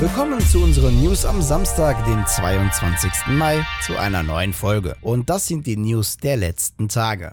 [0.00, 3.10] Willkommen zu unseren News am Samstag, den 22.
[3.30, 4.96] Mai, zu einer neuen Folge.
[5.00, 7.32] Und das sind die News der letzten Tage.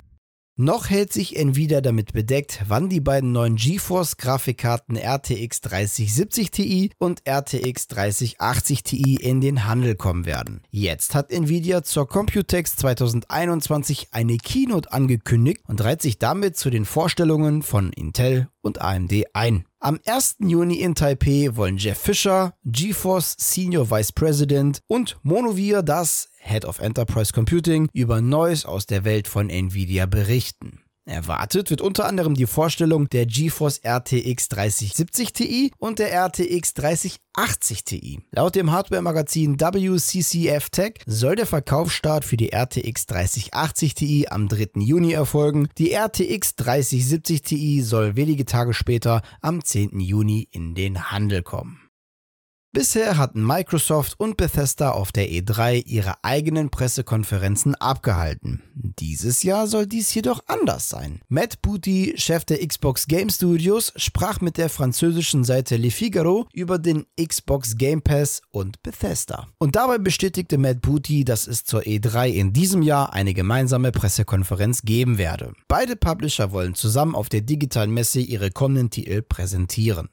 [0.57, 6.91] Noch hält sich Nvidia damit bedeckt, wann die beiden neuen GeForce Grafikkarten RTX 3070 Ti
[6.97, 10.63] und RTX 3080 Ti in den Handel kommen werden.
[10.71, 16.85] Jetzt hat Nvidia zur Computex 2021 eine Keynote angekündigt und reiht sich damit zu den
[16.85, 19.65] Vorstellungen von Intel und AMD ein.
[19.79, 20.37] Am 1.
[20.39, 26.79] Juni in Taipei wollen Jeff Fisher, GeForce Senior Vice President und Monovir das Head of
[26.79, 30.84] Enterprise Computing über Neues aus der Welt von Nvidia berichten.
[31.05, 37.83] Erwartet wird unter anderem die Vorstellung der GeForce RTX 3070 Ti und der RTX 3080
[37.83, 38.19] Ti.
[38.31, 44.81] Laut dem Hardware-Magazin WCCF Tech soll der Verkaufsstart für die RTX 3080 Ti am 3.
[44.81, 45.67] Juni erfolgen.
[45.77, 49.99] Die RTX 3070 Ti soll wenige Tage später am 10.
[49.99, 51.84] Juni in den Handel kommen.
[52.75, 58.63] Bisher hatten Microsoft und Bethesda auf der E3 ihre eigenen Pressekonferenzen abgehalten.
[58.73, 61.21] Dieses Jahr soll dies jedoch anders sein.
[61.29, 66.77] Matt Booty, Chef der Xbox Game Studios, sprach mit der französischen Seite Le Figaro über
[66.77, 69.47] den Xbox Game Pass und Bethesda.
[69.57, 74.81] Und dabei bestätigte Matt Booty, dass es zur E3 in diesem Jahr eine gemeinsame Pressekonferenz
[74.81, 75.53] geben werde.
[75.69, 80.09] Beide Publisher wollen zusammen auf der digitalen Messe ihre kommenden Titel präsentieren.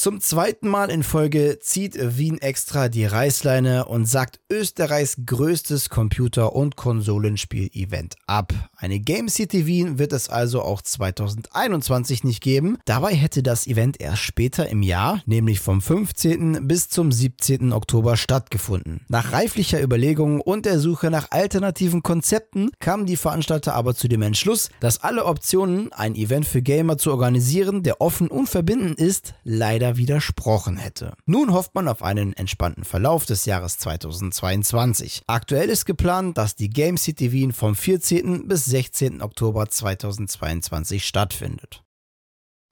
[0.00, 6.54] Zum zweiten Mal in Folge zieht Wien extra die Reißleine und sagt Österreichs größtes Computer-
[6.54, 8.52] und Konsolenspiel-Event ab.
[8.76, 12.78] Eine Game City Wien wird es also auch 2021 nicht geben.
[12.84, 16.68] Dabei hätte das Event erst später im Jahr, nämlich vom 15.
[16.68, 17.72] bis zum 17.
[17.72, 19.00] Oktober stattgefunden.
[19.08, 24.22] Nach reiflicher Überlegung und der Suche nach alternativen Konzepten kamen die Veranstalter aber zu dem
[24.22, 29.34] Entschluss, dass alle Optionen, ein Event für Gamer zu organisieren, der offen und verbindend ist,
[29.42, 31.14] leider leider widersprochen hätte.
[31.26, 35.22] Nun hofft man auf einen entspannten Verlauf des Jahres 2022.
[35.26, 38.48] Aktuell ist geplant, dass die Game City Wien vom 14.
[38.48, 39.22] bis 16.
[39.22, 41.82] Oktober 2022 stattfindet.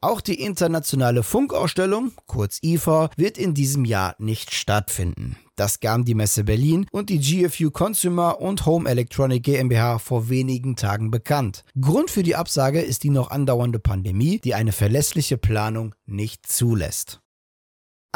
[0.03, 5.39] Auch die internationale Funkausstellung, kurz IFA, wird in diesem Jahr nicht stattfinden.
[5.57, 10.77] Das gaben die Messe Berlin und die GFU Consumer und Home Electronic GmbH vor wenigen
[10.77, 11.65] Tagen bekannt.
[11.81, 17.23] Grund für die Absage ist die noch andauernde Pandemie, die eine verlässliche Planung nicht zulässt.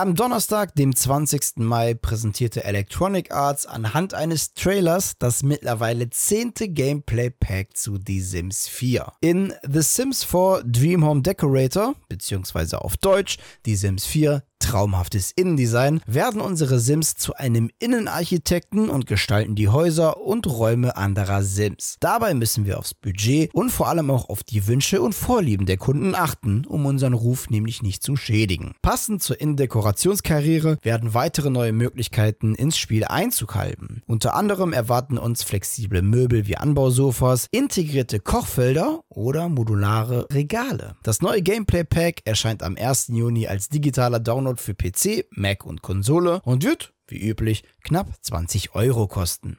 [0.00, 1.59] Am Donnerstag, dem 20.
[1.59, 9.12] Mai, präsentierte Electronic Arts anhand eines Trailers das mittlerweile zehnte Gameplay-Pack zu The Sims 4.
[9.21, 16.00] In The Sims 4 Dream Home Decorator, beziehungsweise auf Deutsch The Sims 4 traumhaftes Innendesign,
[16.06, 21.97] werden unsere Sims zu einem Innenarchitekten und gestalten die Häuser und Räume anderer Sims.
[21.98, 25.76] Dabei müssen wir aufs Budget und vor allem auch auf die Wünsche und Vorlieben der
[25.76, 28.76] Kunden achten, um unseren Ruf nämlich nicht zu schädigen.
[28.81, 34.02] Passend zur Innendekorationskarriere werden weitere neue Möglichkeiten ins Spiel Einzug halten.
[34.06, 40.94] Unter anderem erwarten uns flexible Möbel wie Anbausofas, integrierte Kochfelder oder modulare Regale.
[41.02, 43.08] Das neue Gameplay Pack erscheint am 1.
[43.08, 48.75] Juni als digitaler Download für PC, Mac und Konsole und wird, wie üblich, knapp 20
[48.75, 49.59] Euro kosten.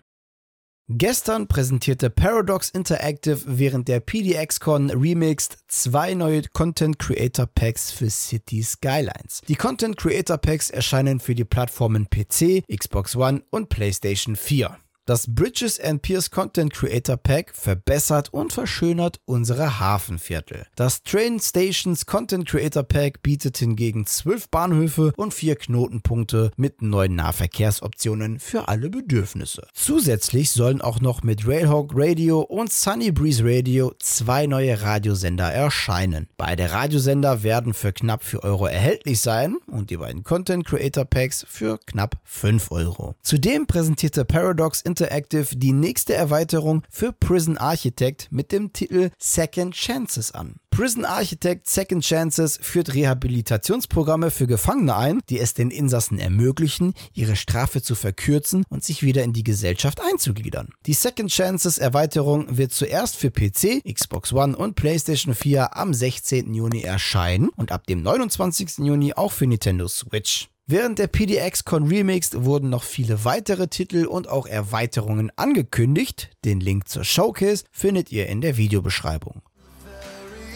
[0.93, 8.61] Gestern präsentierte Paradox Interactive während der PDXCon Remixed zwei neue Content Creator Packs für City
[8.61, 9.41] Skylines.
[9.47, 14.77] Die Content Creator Packs erscheinen für die Plattformen PC, Xbox One und PlayStation 4.
[15.07, 20.67] Das Bridges and Pierce Content Creator Pack verbessert und verschönert unsere Hafenviertel.
[20.75, 27.15] Das Train Stations Content Creator Pack bietet hingegen zwölf Bahnhöfe und vier Knotenpunkte mit neuen
[27.15, 29.67] Nahverkehrsoptionen für alle Bedürfnisse.
[29.73, 36.27] Zusätzlich sollen auch noch mit Railhawk Radio und Sunny Breeze Radio zwei neue Radiosender erscheinen.
[36.37, 41.43] Beide Radiosender werden für knapp 4 Euro erhältlich sein und die beiden Content Creator Packs
[41.49, 43.15] für knapp 5 Euro.
[43.23, 50.33] Zudem präsentierte Paradox Interactive die nächste Erweiterung für Prison Architect mit dem Titel Second Chances
[50.33, 50.55] an.
[50.69, 57.37] Prison Architect Second Chances führt Rehabilitationsprogramme für Gefangene ein, die es den Insassen ermöglichen, ihre
[57.37, 60.69] Strafe zu verkürzen und sich wieder in die Gesellschaft einzugliedern.
[60.85, 66.53] Die Second Chances Erweiterung wird zuerst für PC, Xbox One und PlayStation 4 am 16.
[66.53, 68.79] Juni erscheinen und ab dem 29.
[68.79, 70.50] Juni auch für Nintendo Switch.
[70.67, 76.29] Während der PDX-Con Remixed wurden noch viele weitere Titel und auch Erweiterungen angekündigt.
[76.45, 79.41] Den Link zur Showcase findet ihr in der Videobeschreibung.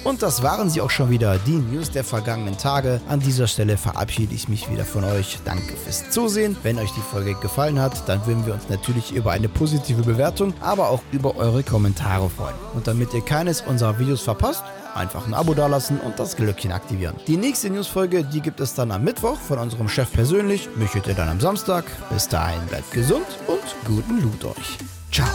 [0.06, 3.02] Und das waren sie auch schon wieder, die News der vergangenen Tage.
[3.10, 5.40] An dieser Stelle verabschiede ich mich wieder von euch.
[5.44, 6.56] Danke fürs Zusehen.
[6.62, 10.54] Wenn euch die Folge gefallen hat, dann würden wir uns natürlich über eine positive Bewertung,
[10.62, 12.54] aber auch über eure Kommentare freuen.
[12.76, 14.64] Und damit ihr keines unserer Videos verpasst,
[14.94, 17.16] einfach ein Abo dalassen und das Glöckchen aktivieren.
[17.26, 20.70] Die nächste Newsfolge, die gibt es dann am Mittwoch von unserem Chef persönlich.
[20.76, 21.84] Mich hört ihr dann am Samstag.
[22.12, 24.78] Bis dahin bleibt gesund und guten Loot euch.
[25.12, 25.28] Ciao.